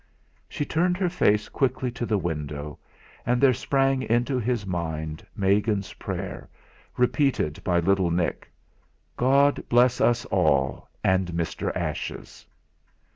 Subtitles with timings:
[0.49, 2.79] She turned her face quickly to the window,
[3.23, 6.49] and there sprang into his mind Megan's prayer,
[6.97, 8.51] repeated by little Nick:
[9.15, 11.71] "God bless us all, and Mr.
[11.77, 12.47] Ashes!"